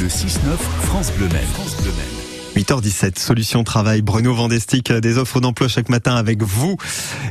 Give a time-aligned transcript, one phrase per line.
[0.00, 2.29] Le 6-9 France Bleu Maine.
[2.50, 2.80] France Bleu Maine.
[2.80, 6.76] 8h17, Solution Travail, Bruno Vandestick, des offres d'emploi chaque matin avec vous.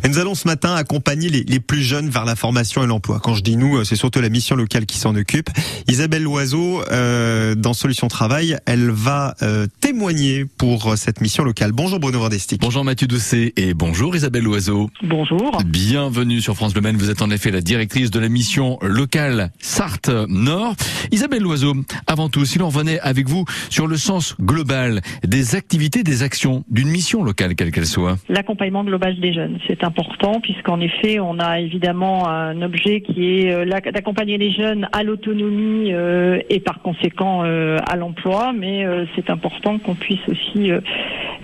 [0.04, 3.20] Et nous allons ce matin accompagner les, les, plus jeunes vers la formation et l'emploi.
[3.22, 5.50] Quand je dis nous, c'est surtout la mission locale qui s'en occupe.
[5.88, 11.72] Isabelle Loiseau, euh, dans Solution Travail, elle va euh, témoigner pour cette mission locale.
[11.72, 12.62] Bonjour Bruno Vandestick.
[12.62, 14.90] Bonjour Mathieu Doucet et bonjour Isabelle Loiseau.
[15.04, 15.62] Bonjour.
[15.66, 16.98] Bienvenue sur France Bleu Maine.
[16.98, 20.76] Vous êtes en effet la directrice de la mission locale Sarthe Nord.
[21.12, 21.76] Isabelle Loiseau,
[22.08, 26.64] avant tout, si l'on revenait avec vous sur le sens global des activités, des actions
[26.70, 31.40] d'une mission locale, quelle qu'elle soit L'accompagnement global des jeunes, c'est important puisqu'en effet, on
[31.40, 36.82] a évidemment un objet qui est euh, d'accompagner les jeunes à l'autonomie euh, et par
[36.82, 38.86] conséquent euh, à l'emploi, mais
[39.16, 40.72] c'est important qu'on puisse aussi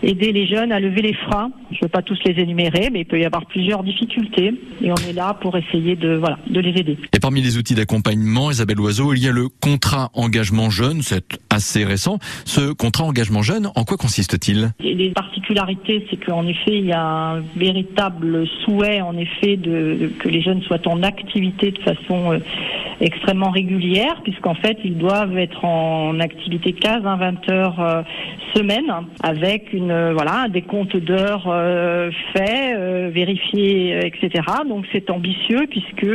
[0.03, 1.51] aider les jeunes à lever les freins.
[1.71, 4.91] Je ne veux pas tous les énumérer, mais il peut y avoir plusieurs difficultés et
[4.91, 6.97] on est là pour essayer de voilà de les aider.
[7.13, 11.37] Et parmi les outils d'accompagnement, Isabelle Loiseau, il y a le contrat engagement jeune, c'est
[11.49, 12.19] assez récent.
[12.45, 17.01] Ce contrat engagement jeune, en quoi consiste-t-il Les particularités, c'est qu'en effet, il y a
[17.01, 22.39] un véritable souhait, en effet, de, que les jeunes soient en activité de façon euh,
[23.01, 28.01] extrêmement régulière, puisqu'en fait, ils doivent être en activité 15 à 20 heures euh,
[28.55, 28.91] semaine,
[29.23, 31.53] avec une euh, voilà des comptes d'heures
[32.33, 34.43] faits, vérifiés, etc.
[34.67, 36.07] Donc c'est ambitieux puisque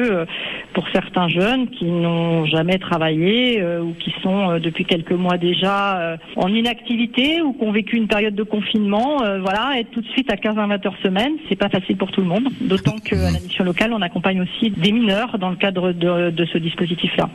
[0.73, 6.49] pour certains jeunes qui n'ont jamais travaillé ou qui sont depuis quelques mois déjà en
[6.49, 10.37] inactivité ou qui ont vécu une période de confinement, voilà, être tout de suite à
[10.37, 12.49] 15 à 20 heures semaine, c'est pas facile pour tout le monde.
[12.61, 16.45] D'autant qu'à la mission locale, on accompagne aussi des mineurs dans le cadre de, de
[16.47, 16.59] ce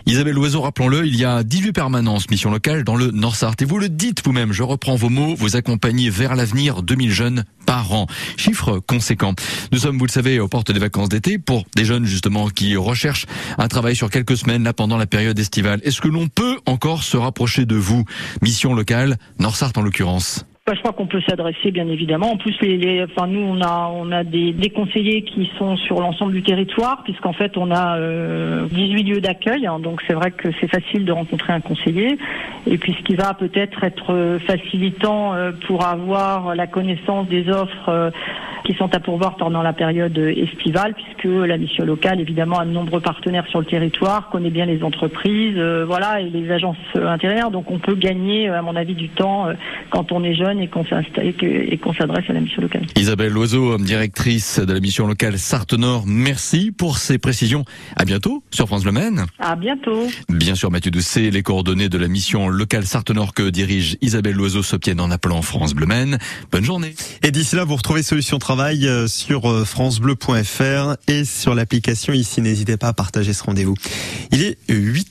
[0.05, 3.61] Isabelle Loiseau, rappelons-le, il y a 18 permanences mission locale dans le Nord-Sarthe.
[3.61, 7.43] Et vous le dites vous-même, je reprends vos mots, vous accompagnez vers l'avenir 2000 jeunes
[7.65, 8.07] par an.
[8.37, 9.33] Chiffre conséquent.
[9.71, 12.75] Nous sommes, vous le savez, aux portes des vacances d'été pour des jeunes justement qui
[12.75, 13.25] recherchent
[13.57, 15.79] un travail sur quelques semaines là pendant la période estivale.
[15.83, 18.05] Est-ce que l'on peut encore se rapprocher de vous?
[18.41, 22.31] Mission locale, Nord-Sarthe en l'occurrence bah, je crois qu'on peut s'adresser, bien évidemment.
[22.31, 25.77] En plus, les, les, enfin, nous, on a, on a des, des conseillers qui sont
[25.77, 29.67] sur l'ensemble du territoire, puisqu'en fait, on a euh, 18 lieux d'accueil.
[29.67, 32.17] Hein, donc, c'est vrai que c'est facile de rencontrer un conseiller.
[32.65, 37.89] Et puis, ce qui va peut-être être facilitant euh, pour avoir la connaissance des offres
[37.89, 38.09] euh,
[38.65, 42.71] qui sont à pourvoir pendant la période estivale, puisque la mission locale, évidemment, a de
[42.71, 47.51] nombreux partenaires sur le territoire, connaît bien les entreprises, euh, voilà, et les agences intérieures.
[47.51, 49.47] Donc, on peut gagner, à mon avis, du temps
[49.91, 52.85] quand on est jeune et qu'on s'adresse à la mission locale.
[52.95, 57.65] Isabelle Loiseau, directrice de la mission locale Sarthe-Nord, merci pour ces précisions.
[57.95, 59.25] À bientôt sur France Le Maine.
[59.39, 60.07] À bientôt.
[60.29, 64.63] Bien sûr, Mathieu Doucet, les coordonnées de la mission locale Sarthe-Nord que dirige Isabelle Loiseau
[64.63, 66.17] s'obtiennent en appelant France Bleu Maine.
[66.51, 66.95] Bonne journée.
[67.21, 72.41] Et d'ici là, vous retrouvez Solution Travail euh, sur euh, francebleu.fr et sur l'application ici.
[72.41, 73.75] N'hésitez pas à partager ce rendez-vous.
[74.31, 75.07] Il est 8